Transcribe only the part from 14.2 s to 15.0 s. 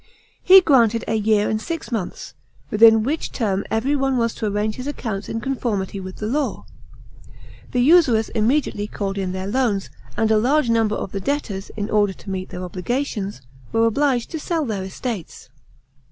to sell their